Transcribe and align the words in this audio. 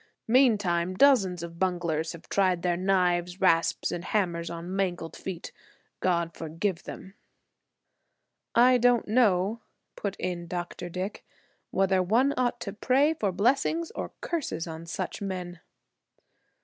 Meantime, 0.27 0.95
dozens 0.95 1.43
of 1.43 1.59
bunglers 1.59 2.13
have 2.13 2.27
tried 2.27 2.63
their 2.63 2.75
knives, 2.75 3.39
rasps 3.39 3.91
and 3.91 4.05
hammers 4.05 4.49
on 4.49 4.75
mangled 4.75 5.15
feet. 5.15 5.51
God 5.99 6.33
forgive 6.33 6.85
them!" 6.85 7.13
"I 8.55 8.79
don't 8.79 9.07
know," 9.07 9.61
put 9.95 10.15
in 10.15 10.47
Dr. 10.47 10.89
Dick, 10.89 11.23
"whether 11.69 12.01
one 12.01 12.33
ought 12.35 12.59
to 12.61 12.73
pray 12.73 13.13
for 13.13 13.31
blessings 13.31 13.91
or 13.91 14.09
curses 14.21 14.65
on 14.65 14.87
such 14.87 15.21
men." 15.21 15.59